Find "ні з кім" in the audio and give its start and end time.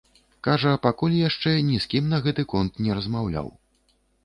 1.67-2.09